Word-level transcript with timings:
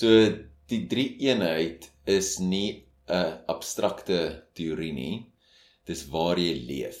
So 0.00 0.08
die 0.72 0.84
drie 0.88 1.18
eenheid 1.26 1.90
is 2.08 2.38
nie 2.40 2.86
'n 3.12 3.32
abstrakte 3.52 4.20
teorie 4.56 4.92
nie. 4.96 5.16
Dis 5.84 6.06
waar 6.14 6.38
jy 6.40 6.54
leef. 6.68 7.00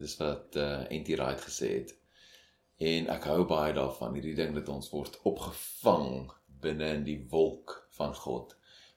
Dis 0.00 0.14
wat 0.20 0.56
uh 0.56 0.86
N.T. 0.88 1.18
Wright 1.18 1.42
gesê 1.44 1.68
het. 1.74 1.92
En 2.92 3.10
ek 3.12 3.28
hou 3.28 3.44
baie 3.50 3.74
daarvan 3.76 4.16
hierdie 4.16 4.36
ding 4.38 4.54
dat 4.56 4.70
ons 4.72 4.88
word 4.94 5.18
opgevang 5.28 6.32
binne 6.62 6.88
in 7.00 7.04
die 7.04 7.18
wolk 7.34 7.74
van 7.98 8.14
God, 8.14 8.54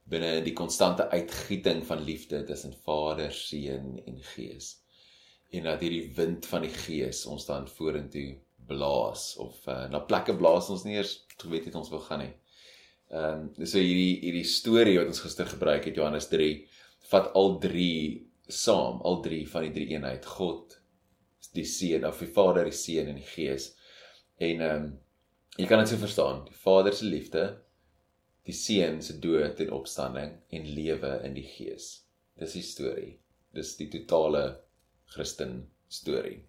binne 0.07 0.37
in 0.39 0.47
die 0.47 0.55
konstante 0.55 1.09
uitgieting 1.09 1.83
van 1.85 2.05
liefde 2.07 2.43
tussen 2.47 2.77
Vader, 2.85 3.33
Seun 3.35 3.97
en 4.05 4.21
Gees. 4.33 4.77
En 5.51 5.67
dat 5.67 5.83
hierdie 5.83 6.13
wind 6.15 6.45
van 6.45 6.63
die 6.63 6.75
Gees 6.85 7.25
ons 7.25 7.49
dan 7.51 7.67
vorentoe 7.67 8.29
blaas 8.67 9.35
of 9.43 9.59
uh, 9.67 9.89
na 9.91 9.99
plekke 9.99 10.37
blaas 10.39 10.69
ons 10.69 10.85
nie 10.87 10.95
eers 11.01 11.17
geweet 11.43 11.67
het 11.67 11.75
ons 11.75 11.91
wil 11.91 12.05
gaan 12.07 12.23
nie. 12.23 12.35
Ehm 13.11 13.47
um, 13.59 13.65
so 13.67 13.79
hierdie 13.81 14.21
hierdie 14.23 14.47
storie 14.47 14.97
wat 14.99 15.09
ons 15.11 15.23
gister 15.23 15.49
gebruik 15.49 15.83
het 15.89 15.97
Johannes 15.99 16.29
3 16.31 16.51
vat 17.11 17.33
al 17.35 17.57
drie 17.59 18.27
saam, 18.47 19.01
al 19.07 19.19
drie 19.25 19.43
van 19.51 19.65
die 19.65 19.73
drie 19.75 19.97
eenheid 19.97 20.27
God, 20.27 20.77
die 21.55 21.65
Seun 21.67 22.05
of 22.07 22.21
die 22.23 22.29
Vader, 22.31 22.69
die 22.69 22.77
Seun 22.77 23.09
en 23.11 23.19
die 23.19 23.27
Gees. 23.33 23.73
En 24.39 24.63
ehm 24.67 24.85
um, 24.85 24.93
jy 25.59 25.67
kan 25.67 25.83
dit 25.83 25.91
so 25.91 25.99
verstaan, 25.99 26.45
die 26.47 26.55
Vader 26.55 26.95
se 26.95 27.09
liefde, 27.11 27.43
die 28.47 28.55
Seun 28.55 29.01
se 29.03 29.17
dood 29.19 29.59
en 29.59 29.75
opstanding 29.75 30.37
en 30.55 30.71
lewe 30.77 31.17
in 31.27 31.35
die 31.35 31.45
Gees. 31.45 31.91
Dis 32.39 32.55
die 32.55 32.63
storie. 32.65 33.11
Dis 33.51 33.75
die 33.77 33.89
totale 33.91 34.45
Christen 35.11 35.65
storie. 35.91 36.39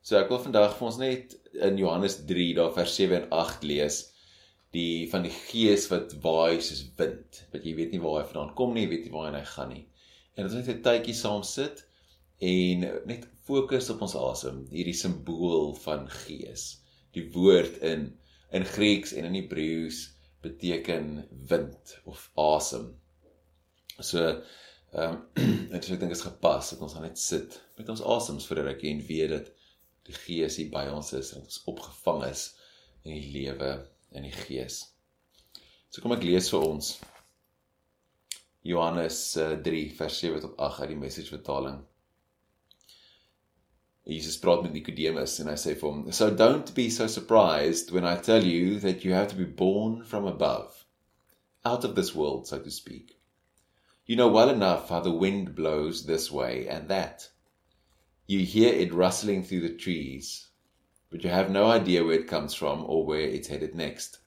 So 0.00 0.16
ek 0.16 0.32
wil 0.32 0.40
vandag 0.40 0.78
vir 0.78 0.88
ons 0.88 0.98
net 1.00 1.36
in 1.52 1.76
Johannes 1.80 2.22
3 2.28 2.50
daar 2.56 2.72
vers 2.76 2.96
7 2.96 3.20
en 3.20 3.30
8 3.44 3.68
lees 3.68 4.00
die 4.74 5.06
van 5.10 5.24
die 5.26 5.32
gees 5.34 5.86
wat 5.92 6.16
waai 6.24 6.60
soos 6.62 6.82
wind. 6.98 7.42
Wat 7.52 7.66
jy 7.66 7.74
weet 7.78 7.94
nie 7.94 8.02
waar 8.02 8.20
hy 8.22 8.28
vandaan 8.30 8.54
kom 8.58 8.74
nie, 8.74 8.86
jy 8.86 8.92
weet 8.94 9.06
nie 9.06 9.14
waar 9.14 9.34
hy 9.34 9.44
gaan 9.54 9.70
nie. 9.74 9.84
En 10.34 10.48
ons 10.48 10.56
net 10.58 10.68
'n 10.68 10.82
tydjie 10.82 11.14
saam 11.14 11.44
sit 11.46 11.84
en 12.42 12.86
net 13.06 13.28
fokus 13.46 13.90
op 13.90 14.02
ons 14.02 14.16
asem, 14.18 14.64
hierdie 14.72 14.96
simbool 14.96 15.74
van 15.84 16.08
gees. 16.24 16.80
Die 17.14 17.30
woord 17.36 17.78
in 17.82 18.12
in 18.54 18.64
Grieks 18.64 19.12
en 19.12 19.24
in 19.26 19.34
Hebreëus 19.34 20.10
beteken 20.42 21.26
wind 21.48 21.96
of 22.04 22.30
asem. 22.38 22.92
So 23.98 24.42
ehm 24.94 25.16
um, 25.42 25.70
ek 25.74 25.86
dink 25.86 26.00
dit 26.00 26.10
is 26.14 26.26
gepas 26.26 26.70
dat 26.70 26.82
ons 26.86 26.94
net 27.02 27.18
sit 27.18 27.56
met 27.78 27.88
ons 27.88 28.02
asems 28.16 28.46
vir 28.46 28.60
'n 28.60 28.66
rukkie 28.68 28.92
en 28.92 29.06
weet 29.08 29.30
dat 29.30 29.50
die 30.06 30.14
gees 30.14 30.58
hier 30.60 30.70
by 30.70 30.84
ons 30.92 31.12
is 31.12 31.32
en 31.32 31.42
ons 31.42 31.62
opgevang 31.70 32.24
is 32.28 32.44
in 33.04 33.16
die 33.16 33.32
lewe 33.34 33.72
in 34.14 34.26
die 34.26 34.34
gees. 34.34 34.80
So 35.90 36.02
kom 36.02 36.14
ek 36.16 36.24
lees 36.26 36.50
vir 36.50 36.64
ons 36.66 36.94
Johannes 38.64 39.18
3 39.36 39.82
eh, 39.82 39.90
vers 39.98 40.20
7 40.22 40.40
tot 40.40 40.54
8 40.58 40.84
uit 40.84 40.94
die 40.94 41.00
message 41.00 41.34
vertaling. 41.34 41.82
Jesus 44.04 44.38
praat 44.40 44.62
met 44.64 44.72
Nicodemus 44.72 45.38
en 45.40 45.48
hy 45.48 45.56
sê 45.60 45.74
vir 45.76 45.88
hom, 45.90 46.12
"So 46.12 46.30
don't 46.30 46.74
be 46.74 46.90
so 46.90 47.06
surprised 47.06 47.90
when 47.90 48.04
I 48.04 48.16
tell 48.16 48.44
you 48.44 48.80
that 48.80 49.04
you 49.04 49.12
have 49.12 49.28
to 49.28 49.36
be 49.36 49.44
born 49.44 50.02
from 50.04 50.26
above, 50.26 50.84
out 51.64 51.84
of 51.84 51.94
this 51.94 52.14
world, 52.14 52.46
so 52.46 52.58
to 52.58 52.70
speak. 52.70 53.18
You 54.06 54.16
know 54.16 54.28
well 54.28 54.50
enough 54.50 54.90
how 54.90 55.00
the 55.00 55.10
wind 55.10 55.54
blows 55.54 56.04
this 56.04 56.30
way 56.30 56.68
and 56.68 56.88
that. 56.88 57.30
You 58.26 58.40
hear 58.40 58.72
it 58.72 58.92
rustling 58.92 59.44
through 59.44 59.62
the 59.62 59.76
trees, 59.76 60.48
but 61.10 61.22
you 61.22 61.30
have 61.30 61.50
no 61.50 61.70
idea 61.70 62.04
where 62.04 62.20
it 62.20 62.26
comes 62.26 62.54
from 62.54 62.84
or 62.86 63.04
where 63.06 63.20
it's 63.20 63.48
headed 63.48 63.74
next. 63.74 64.18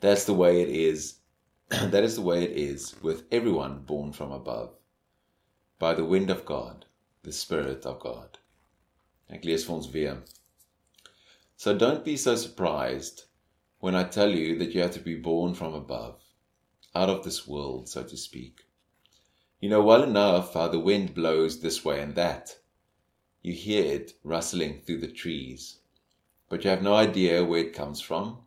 That's 0.00 0.24
the 0.24 0.34
way 0.34 0.60
it 0.60 0.68
is. 0.68 1.20
that 1.68 2.04
is 2.04 2.16
the 2.16 2.22
way 2.22 2.42
it 2.42 2.50
is 2.50 2.94
with 3.02 3.24
everyone 3.30 3.84
born 3.84 4.12
from 4.12 4.32
above, 4.32 4.74
by 5.78 5.94
the 5.94 6.04
wind 6.04 6.28
of 6.28 6.44
God, 6.44 6.86
the 7.22 7.32
Spirit 7.32 7.86
of 7.86 8.00
God. 8.00 8.38
So 11.56 11.78
don't 11.78 12.04
be 12.04 12.16
so 12.16 12.36
surprised 12.36 13.24
when 13.78 13.94
I 13.94 14.04
tell 14.04 14.30
you 14.30 14.58
that 14.58 14.72
you 14.72 14.82
have 14.82 14.92
to 14.92 15.00
be 15.00 15.14
born 15.14 15.54
from 15.54 15.74
above, 15.74 16.20
out 16.94 17.08
of 17.08 17.24
this 17.24 17.46
world, 17.46 17.88
so 17.88 18.02
to 18.02 18.16
speak. 18.16 18.62
You 19.60 19.70
know 19.70 19.82
well 19.82 20.02
enough 20.02 20.54
how 20.54 20.68
the 20.68 20.80
wind 20.80 21.14
blows 21.14 21.60
this 21.60 21.84
way 21.84 22.00
and 22.00 22.14
that 22.16 22.58
you 23.42 23.52
hear 23.52 23.84
it 23.84 24.14
rustling 24.22 24.80
through 24.80 24.98
the 24.98 25.08
trees, 25.08 25.78
but 26.48 26.64
you 26.64 26.70
have 26.70 26.82
no 26.82 26.94
idea 26.94 27.44
where 27.44 27.60
it 27.60 27.74
comes 27.74 28.00
from 28.00 28.38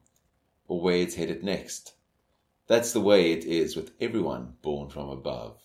or 0.68 0.82
where 0.82 0.98
it's 0.98 1.16
headed 1.16 1.44
next. 1.44 1.94
That's 2.68 2.94
the 2.94 3.02
way 3.02 3.32
it 3.32 3.44
is 3.44 3.76
with 3.76 3.92
everyone 4.00 4.56
born 4.62 4.90
from 4.90 5.10
above, 5.10 5.62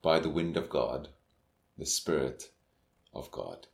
by 0.00 0.20
the 0.20 0.30
wind 0.30 0.56
of 0.56 0.70
God, 0.70 1.08
the 1.76 1.84
Spirit 1.84 2.50
of 3.12 3.30
God. 3.30 3.66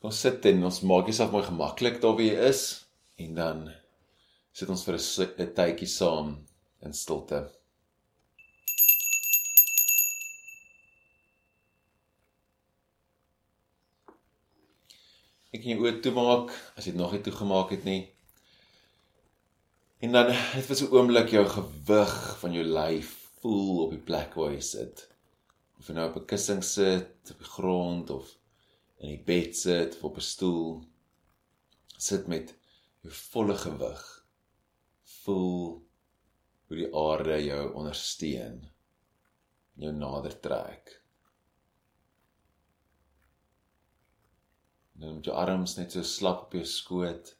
Ons 0.00 0.16
sit 0.16 0.46
en 0.48 0.62
ons 0.64 0.80
maak 0.88 1.10
jouself 1.10 1.34
mooi 1.34 1.44
gemaklik 1.44 1.98
daar 2.00 2.14
waar 2.16 2.24
jy 2.24 2.36
is 2.48 2.60
en 3.20 3.34
dan 3.36 3.58
sit 4.56 4.70
ons 4.72 4.84
vir 4.86 4.96
'n 4.96 5.50
tydjie 5.58 5.88
saam 5.88 6.30
in 6.80 6.94
stilte. 6.96 7.42
Ek 15.50 15.64
kan 15.64 15.72
jou 15.72 15.82
oë 15.82 15.98
toemaak 16.04 16.52
as 16.78 16.86
jy 16.86 16.92
dit 16.92 17.00
nog 17.00 17.14
nie 17.14 17.24
toegemaak 17.26 17.72
het 17.74 17.86
nie. 17.86 18.02
En 20.00 20.14
dan 20.14 20.30
het 20.30 20.66
vir 20.68 20.76
so 20.78 20.86
'n 20.86 20.94
oomblik 20.94 21.32
jou 21.34 21.42
gewig 21.46 22.14
van 22.42 22.52
jou 22.54 22.64
lyf 22.64 23.10
voel 23.40 23.80
op 23.84 23.90
die 23.90 24.04
plek 24.10 24.36
waar 24.38 24.52
jy 24.54 24.60
sit. 24.60 25.08
Of 25.78 25.88
jy 25.88 25.94
nou 25.94 26.06
op 26.08 26.16
'n 26.20 26.30
kussing 26.32 26.62
sit, 26.64 27.32
op 27.32 27.42
die 27.42 27.52
grond 27.56 28.10
of 28.10 28.30
in 29.00 29.08
die 29.08 29.24
bed 29.30 29.56
sit 29.56 29.96
of 29.96 30.04
op 30.04 30.16
'n 30.16 30.28
stoel 30.34 30.84
sit 31.96 32.26
met 32.26 32.54
jou 33.02 33.12
volle 33.12 33.56
gewig. 33.56 34.04
Voel 35.22 35.82
hoe 36.66 36.76
die 36.76 36.94
aarde 36.94 37.44
jou 37.44 37.74
ondersteun. 37.74 38.70
Jou 39.74 39.92
nader 39.92 40.40
trek. 40.40 40.99
Nou 45.00 45.14
met 45.16 45.24
jou 45.24 45.32
arms 45.36 45.78
net 45.78 45.94
so 45.94 46.04
slap 46.04 46.42
op 46.44 46.54
jou 46.58 46.66
skoot. 46.68 47.30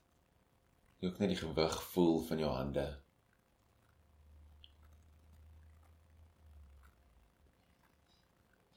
Jy 1.00 1.10
ook 1.10 1.18
net 1.20 1.34
die 1.34 1.40
gewig 1.42 1.74
voel 1.92 2.20
van 2.24 2.40
jou 2.40 2.50
hande. 2.54 2.84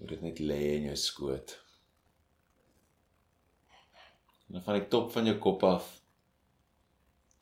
Jy 0.01 0.09
dit 0.11 0.25
net 0.25 0.41
lê 0.43 0.59
in 0.73 0.89
jou 0.89 0.97
skoot. 0.99 1.53
En 4.51 4.59
van 4.65 4.81
die 4.81 4.89
top 4.91 5.13
van 5.15 5.31
jou 5.31 5.37
kop 5.45 5.63
af 5.67 5.87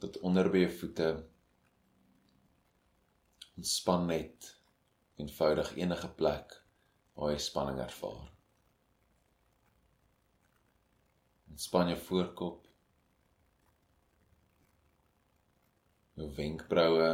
tot 0.02 0.20
onder 0.26 0.50
by 0.54 0.62
jou 0.68 0.76
voete. 0.84 1.10
Ontspan 3.58 4.06
net 4.14 4.52
eenvoudig 5.18 5.74
enige 5.82 6.14
plek 6.22 6.54
waar 7.18 7.34
jy 7.34 7.42
spanning 7.42 7.82
ervaar. 7.82 8.31
Ontspan 11.52 11.90
jou 11.92 12.00
voorkop. 12.00 12.68
Jou 16.16 16.30
wenkbroue. 16.38 17.10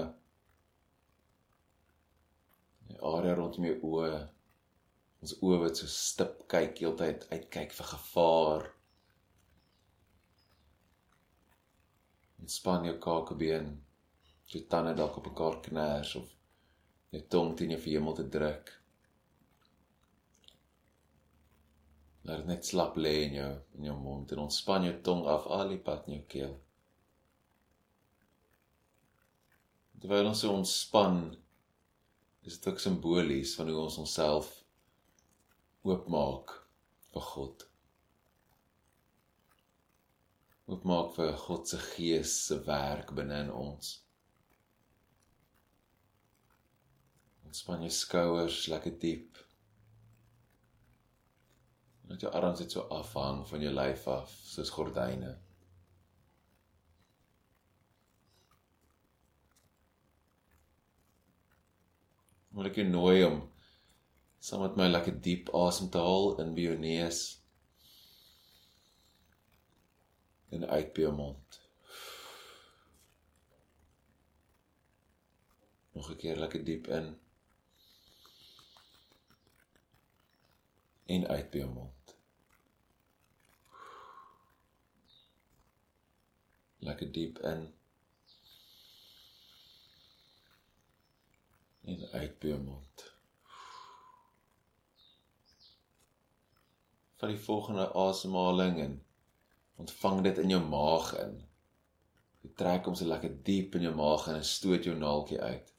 Die 2.87 2.99
area 3.11 3.33
rondom 3.35 3.65
jou 3.65 3.77
oë. 3.89 4.19
Ons 5.25 5.33
oë 5.41 5.57
wat 5.63 5.81
so 5.81 5.89
stip 5.89 6.43
kyk 6.53 6.77
heeltyd 6.83 7.25
uitkyk 7.33 7.73
vir 7.79 7.91
gevaar. 7.95 8.69
Ontspan 12.37 12.85
jou 12.85 12.97
kakebeen. 13.01 13.73
Jou 14.53 14.61
tande 14.69 14.93
dalk 15.01 15.17
op 15.17 15.31
mekaar 15.31 15.57
kners 15.66 16.13
of 16.22 16.29
jou 17.09 17.23
tong 17.33 17.55
teen 17.57 17.73
jou 17.73 17.81
hemel 17.90 18.22
te 18.22 18.29
druk. 18.37 18.69
Laat 22.28 22.41
dit 22.41 22.50
net 22.52 22.66
slap 22.68 22.97
lê 23.00 23.14
in 23.24 23.35
jou 23.38 23.52
in 23.79 23.85
jou 23.88 23.94
mond 24.03 24.32
en 24.35 24.41
ontspan 24.44 24.84
jou 24.84 24.96
tong 25.03 25.22
af 25.32 25.46
al 25.58 25.70
die 25.72 25.84
pad 25.84 26.09
in 26.09 26.18
jou 26.18 26.26
keel. 26.34 26.56
Terwyl 30.02 30.28
ons 30.29 30.41
so 30.44 30.52
ontspan, 30.53 31.22
is 32.44 32.58
dit 32.59 32.68
ook 32.68 32.84
simbolies 32.84 33.56
van 33.56 33.72
hoe 33.72 33.79
ons 33.85 33.97
onsself 34.03 34.52
oopmaak 35.88 36.52
vir 37.14 37.26
God. 37.32 37.66
Oopmaak 40.68 41.16
vir 41.16 41.34
God 41.47 41.72
se 41.72 41.79
gees 41.94 42.35
se 42.50 42.59
werk 42.68 43.16
binne 43.16 43.40
in 43.47 43.56
ons. 43.56 43.96
Ontspan 47.47 47.88
jou 47.88 47.96
skouers 48.03 48.66
lekker 48.68 49.00
diep. 49.00 49.47
Net 52.07 52.23
jou 52.23 52.31
arms 52.31 52.61
net 52.63 52.71
so 52.71 52.85
afhang 52.93 53.43
van 53.49 53.63
jou 53.63 53.73
lyf 53.73 54.07
af 54.07 54.31
soos 54.47 54.71
gordyne. 54.71 55.33
Wil 62.57 62.69
ek 62.71 62.79
jou 62.79 62.87
nooi 62.89 63.19
om 63.27 63.41
saam 64.47 64.63
met 64.63 64.77
my 64.79 64.87
lekker 64.87 65.17
diep 65.25 65.51
asem 65.59 65.89
te 65.91 66.01
haal 66.01 66.37
in 66.41 66.53
by 66.55 66.69
jou 66.69 66.77
neus 66.79 67.21
en 70.55 70.63
uit 70.63 70.93
by 70.95 71.03
jou 71.03 71.13
mond. 71.17 71.59
Nog 75.97 76.09
'n 76.11 76.19
keer 76.23 76.39
lekker 76.39 76.63
diep 76.63 76.87
in 76.87 77.11
en 81.05 81.27
uit 81.27 81.51
by 81.51 81.63
jou 81.63 81.69
mond. 81.73 81.97
Lekker 86.87 87.11
diep 87.11 87.39
in 87.51 87.67
en 91.87 92.09
uit 92.11 92.39
by 92.39 92.51
jou 92.51 92.59
mond. 92.59 93.03
Vat 97.17 97.31
die 97.31 97.39
volgende 97.39 97.87
asemhaling 97.97 98.81
en 98.84 98.97
ontvang 99.84 100.22
dit 100.28 100.41
in 100.43 100.51
jou 100.55 100.61
maag 100.67 101.13
in. 101.22 101.39
Jy 102.43 102.51
trek 102.59 102.90
hom 102.90 102.97
so 102.97 103.07
lekker 103.07 103.40
diep 103.47 103.78
in 103.79 103.87
jou 103.87 103.95
maag 103.97 104.28
en 104.33 104.45
stoot 104.45 104.85
jou 104.87 104.95
naaltjie 104.99 105.40
uit. 105.41 105.73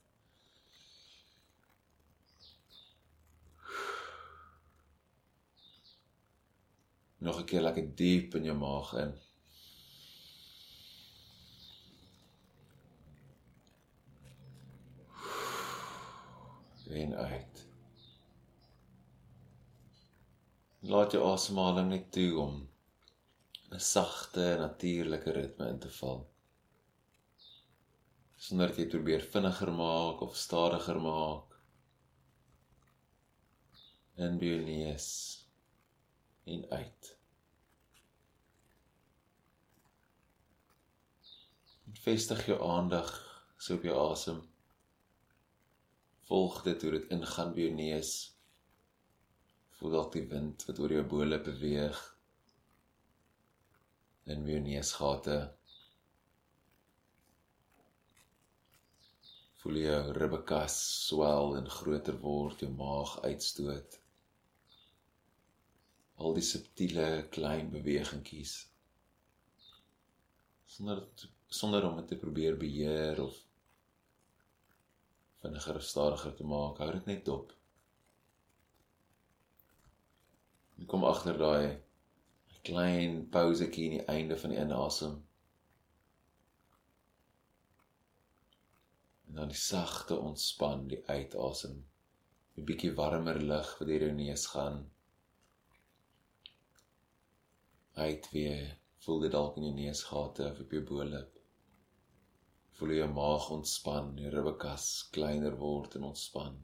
Nog 7.19 7.41
'n 7.41 7.49
keer 7.51 7.63
lekker 7.63 7.95
diep 8.03 8.35
in 8.35 8.45
jou 8.45 8.57
maag 8.57 8.93
in. 9.05 9.19
En 16.89 17.15
uit. 17.15 17.67
Laat 20.81 21.13
jou 21.13 21.25
asemhaling 21.29 21.91
net 21.91 22.07
toe 22.13 22.39
om 22.41 22.55
'n 23.71 23.81
sagte, 23.81 24.57
natuurlike 24.59 25.31
ritme 25.31 25.69
in 25.69 25.79
te 25.79 25.91
val. 25.91 26.31
Sonder 28.37 28.69
dat 28.69 28.77
jy 28.77 28.87
probeer 28.89 29.21
vinniger 29.21 29.73
maak 29.73 30.21
of 30.21 30.37
stadiger 30.37 31.01
maak. 31.01 31.61
In 34.15 34.39
by 34.39 34.47
jou 34.47 34.65
neus 34.65 35.09
en 36.45 36.71
uit. 36.71 37.17
En 41.87 41.97
vestig 42.05 42.47
jou 42.47 42.63
aandag 42.63 43.13
so 43.59 43.75
op 43.75 43.83
jou 43.83 44.11
asem. 44.11 44.41
Volg 46.29 46.63
dit 46.67 46.83
hoe 46.83 46.95
dit 46.95 47.13
ingaan 47.17 47.53
by 47.57 47.67
jou 47.67 47.75
neus. 47.77 48.13
Voel 49.79 49.95
dalk 49.97 50.11
die 50.17 50.27
wind 50.31 50.65
wat 50.69 50.81
oor 50.83 50.95
jou 50.97 51.05
bole 51.13 51.39
beweeg. 51.51 52.01
In 54.29 54.45
jou 54.49 54.59
neusgate. 54.65 55.39
Voel 59.63 59.81
jou 59.83 60.03
ribbekas 60.17 60.77
swel 61.07 61.57
en 61.59 61.73
groter 61.79 62.21
word, 62.23 62.61
jou 62.63 62.71
maag 62.77 63.17
uitstoot 63.25 63.99
al 66.19 66.35
die 66.35 66.47
subtiele 66.47 67.09
klein 67.35 67.69
bewegingkies 67.71 68.55
sonder 70.75 71.05
sonder 71.59 71.87
om 71.89 72.01
dit 72.01 72.09
te 72.13 72.19
probeer 72.23 72.59
beheer 72.61 73.21
of 73.23 73.37
vinniger 75.45 75.81
of 75.81 75.87
stadiger 75.91 76.35
te 76.41 76.49
maak 76.53 76.83
hou 76.83 76.89
dit 76.97 77.11
net 77.13 77.25
dop 77.29 77.55
jy 80.79 80.89
kom 80.93 81.07
agter 81.13 81.41
daai 81.45 81.79
klein 82.71 83.23
pausetjie 83.37 83.89
aan 83.89 83.97
die 83.97 84.07
einde 84.17 84.39
van 84.43 84.55
die 84.55 84.61
inasem 84.65 85.17
en 89.29 89.41
dan 89.41 89.55
die 89.55 89.63
sagte 89.63 90.21
ontspan 90.31 90.87
die 90.93 91.03
uitasem 91.07 91.81
'n 92.59 92.69
bietjie 92.71 92.95
warmer 93.01 93.43
lug 93.51 93.75
wat 93.79 93.89
deur 93.93 94.07
jou 94.09 94.15
neus 94.21 94.47
gaan 94.55 94.87
uit 97.99 98.31
weer. 98.31 98.79
Voel 98.99 99.21
dit 99.21 99.33
dalk 99.33 99.57
in 99.57 99.69
jou 99.69 99.75
neusgate 99.75 100.47
of 100.51 100.61
op 100.61 100.73
jou 100.75 100.83
bo-lip. 100.87 101.38
Voel 102.79 102.95
jou 102.95 103.09
maag 103.11 103.49
ontspan, 103.51 104.13
jou 104.23 104.31
ribbekas 104.31 104.87
kleiner 105.15 105.57
word 105.59 105.97
en 105.99 106.07
ontspan. 106.13 106.57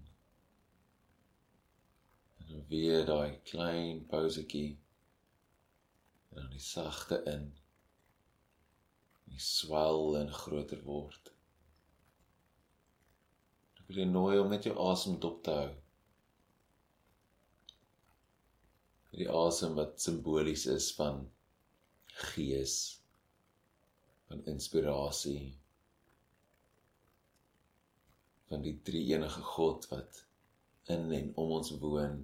En 2.45 2.67
weer 2.71 3.03
daai 3.09 3.41
klein 3.51 4.05
pausetjie. 4.11 4.77
En 6.31 6.43
dan 6.43 6.51
die 6.55 6.63
sagte 6.63 7.19
in. 7.31 7.49
Die 9.27 9.43
swel 9.43 10.15
en 10.21 10.31
groter 10.31 10.85
word. 10.87 11.33
Ek 13.81 13.89
wil 13.89 14.05
jou 14.05 14.11
nooi 14.13 14.37
om 14.39 14.55
net 14.55 14.71
jou 14.71 14.77
asem 14.87 15.19
dop 15.21 15.43
te 15.43 15.59
hou. 15.63 15.73
die 19.15 19.31
asem 19.31 19.77
wat 19.79 20.01
simbolies 20.03 20.65
is 20.71 20.89
van 20.97 21.21
gees 22.33 22.79
van 24.29 24.43
inspirasie 24.51 25.55
van 28.51 28.63
die 28.63 28.77
drie 28.87 29.05
enige 29.15 29.43
God 29.55 29.89
wat 29.93 30.25
in 30.93 31.11
en 31.13 31.33
om 31.41 31.57
ons 31.59 31.73
woon 31.83 32.21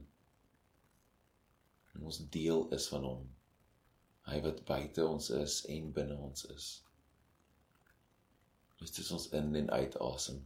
en 1.94 2.06
ons 2.06 2.20
deel 2.30 2.66
is 2.76 2.86
van 2.92 3.04
hom. 3.04 3.26
Hy 4.28 4.38
wat 4.44 4.64
buite 4.68 5.06
ons 5.06 5.30
is 5.34 5.60
en 5.74 5.90
binne 5.96 6.16
ons 6.28 6.44
is. 6.54 6.68
Dis 8.80 8.94
dis 8.96 9.10
ons 9.16 9.28
in 9.36 9.54
en 9.62 9.70
uit 9.70 9.96
asem 10.06 10.44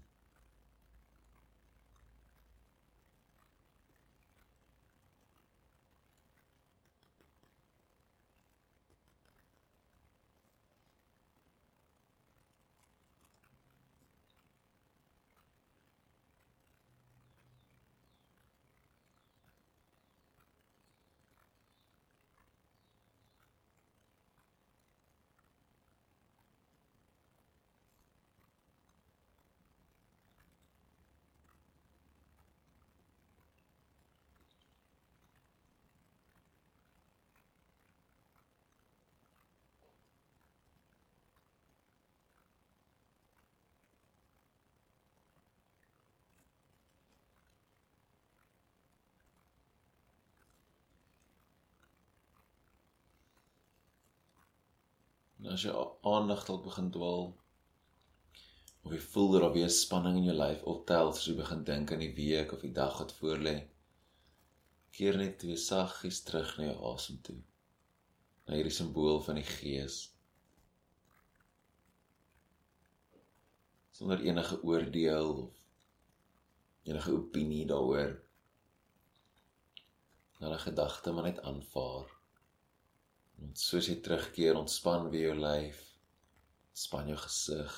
En 55.45 55.53
as 55.53 55.65
jy 55.67 55.73
aandag 56.09 56.47
dalk 56.49 56.63
begin 56.65 56.87
dwaal 56.93 57.27
of 58.85 58.93
jy 58.93 59.01
voel 59.11 59.31
dat 59.33 59.43
daar 59.45 59.53
weer 59.53 59.73
spanning 59.73 60.17
in 60.21 60.29
jou 60.31 60.37
lyf 60.37 60.63
optel 60.73 61.11
as 61.11 61.27
jy 61.29 61.35
begin 61.37 61.65
dink 61.69 61.93
aan 61.93 62.01
die 62.01 62.15
week 62.17 62.55
of 62.57 62.65
die 62.65 62.73
dag 62.79 62.97
wat 63.01 63.13
voorlê, 63.19 63.53
keer 64.97 65.19
net 65.21 65.45
weer 65.45 65.61
saggies 65.61 66.23
terug 66.25 66.55
na 66.57 66.71
jou 66.71 66.79
asem 66.95 67.21
toe. 67.29 67.37
Na 68.47 68.57
hierdie 68.57 68.73
simbool 68.73 69.21
van 69.27 69.41
die 69.41 69.47
Gees. 69.51 69.99
Sonder 74.01 74.25
enige 74.25 74.63
oordeel 74.65 75.33
of 75.45 75.63
enige 76.89 77.17
opinie 77.21 77.65
daaroor. 77.69 78.17
Na 80.41 80.57
'n 80.57 80.67
gedagte 80.69 81.13
maar 81.13 81.29
net 81.29 81.45
aanvaar. 81.53 82.14
En 83.43 83.51
soos 83.59 83.89
jy 83.91 83.99
terugkeer, 84.05 84.59
ontspan 84.59 85.11
weer 85.11 85.29
jou 85.31 85.37
lyf. 85.41 85.81
Span 86.85 87.11
jou 87.11 87.19
gesig. 87.19 87.75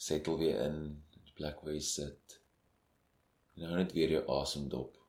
Settel 0.00 0.38
weer 0.40 0.62
in 0.68 0.80
die 1.16 1.34
plek 1.36 1.60
waar 1.64 1.76
jy 1.76 1.84
sit. 1.84 2.40
En 3.56 3.68
hou 3.68 3.80
net 3.80 3.92
weer 3.96 4.16
jou 4.16 4.24
asem 4.40 4.68
dop. 4.72 4.99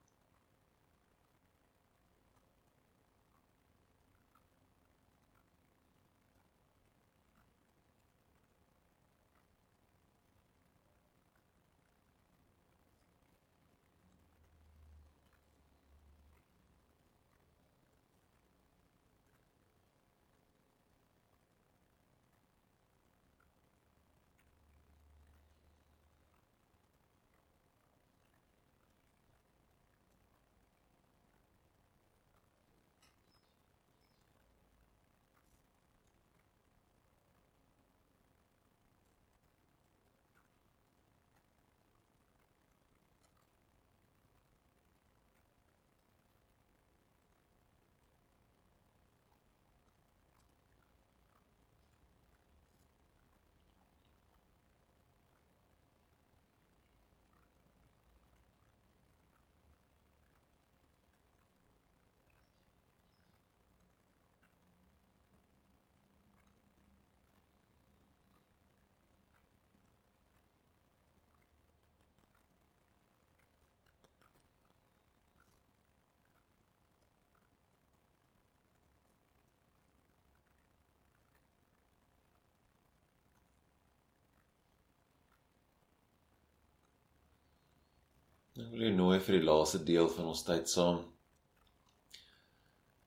Ek 88.62 88.68
wil 88.70 88.84
jou 88.84 88.94
nooi 88.94 89.18
vir 89.26 89.40
die 89.40 89.46
laaste 89.48 89.80
deel 89.86 90.08
van 90.14 90.28
ons 90.30 90.44
tyd 90.46 90.70
saam 90.70 91.00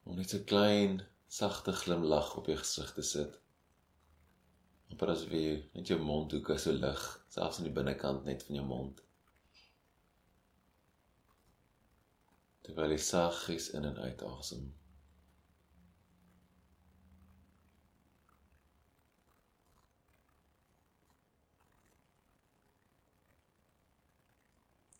om 0.03 0.17
net 0.17 0.33
so 0.33 0.43
klein 0.49 0.97
sagte 1.35 1.71
glimlag 1.79 2.33
op 2.41 2.49
jou 2.51 2.57
gesig 2.59 2.89
te 2.97 3.05
sit. 3.09 3.37
Amper 4.91 5.13
as 5.13 5.23
wie 5.31 5.53
net 5.77 5.93
jou 5.93 5.97
mondhoeke 6.01 6.57
so 6.59 6.75
lig, 6.75 7.05
selfs 7.31 7.61
aan 7.61 7.69
die 7.69 7.73
binnekant 7.77 8.27
net 8.27 8.43
van 8.47 8.59
jou 8.59 8.65
mond. 8.67 8.99
Terwyl 12.67 12.97
jy 12.97 12.99
saggies 13.07 13.69
in 13.79 13.87
en 13.93 14.03
uit 14.03 14.27
asem. 14.27 14.67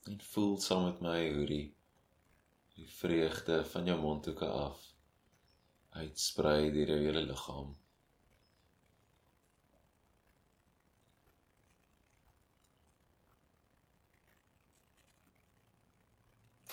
En 0.06 0.22
voel 0.22 0.60
saam 0.62 0.84
met 0.84 1.00
my 1.02 1.20
hoe 1.34 1.46
die 1.50 1.64
die 2.76 2.90
vreugde 2.92 3.66
van 3.66 3.86
jou 3.86 3.96
mondhoeke 4.02 4.48
af 4.48 4.84
uitsprei 5.90 6.72
deur 6.76 6.92
jou 6.92 7.00
hele 7.00 7.22
liggaam. 7.26 7.76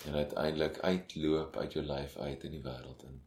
En 0.05 0.15
uiteindelik 0.15 0.79
uitloop 0.79 1.57
uit 1.57 1.73
jou 1.73 1.87
lyf 1.87 2.17
uit 2.17 2.45
in 2.45 2.59
die 2.59 2.65
wêreld 2.67 3.05
in. 3.09 3.21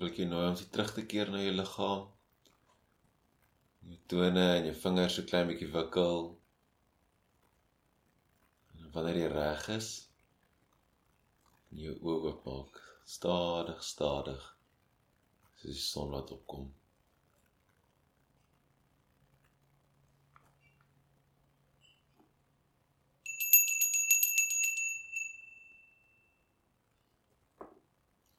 Wil 0.00 0.08
ek 0.08 0.16
jou 0.16 0.26
nooi 0.30 0.46
om 0.48 0.54
terug 0.56 0.94
te 0.96 1.02
keer 1.04 1.28
na 1.28 1.42
jou 1.42 1.50
liggaam. 1.52 2.04
Jou 3.84 3.96
tone 4.08 4.44
en 4.56 4.64
jou 4.64 4.76
vingers 4.80 5.16
so 5.18 5.28
klein 5.28 5.48
bietjie 5.50 5.66
wikkel. 5.74 6.22
En 8.78 8.86
wanneer 8.94 9.18
jy 9.20 9.26
reg 9.28 9.66
is, 9.74 9.88
jou 11.82 11.92
oë 12.00 12.30
oopmaak, 12.30 12.78
stadig, 13.04 13.82
stadig. 13.84 14.46
Soos 15.60 15.76
die 15.76 15.84
son 15.84 16.14
wat 16.16 16.32
opkom. 16.32 16.70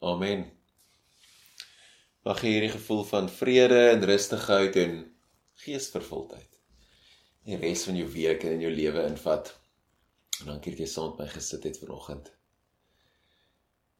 Amen. 0.02 0.50
Mag 2.28 2.42
jy 2.46 2.56
hierdie 2.56 2.76
gevoel 2.76 3.04
van 3.10 3.30
vrede 3.34 3.84
en 3.90 4.06
rustigheid 4.06 4.76
en 4.78 4.98
geesvervuldheid 5.64 6.52
die 7.48 7.58
res 7.58 7.88
van 7.88 7.98
jou 7.98 8.08
week 8.14 8.46
en 8.46 8.58
in 8.58 8.66
jou 8.68 8.72
lewe 8.74 9.06
invat. 9.10 9.50
En 10.42 10.52
dankie 10.54 10.74
dat 10.76 10.84
jy 10.84 10.90
saam 10.90 11.12
met 11.12 11.24
my 11.24 11.28
gesit 11.34 11.66
het 11.66 11.80
vanoggend. 11.82 12.30